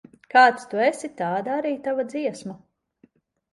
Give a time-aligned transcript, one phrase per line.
[0.35, 2.59] Kāds tu esi, tāda arī tava dziesma.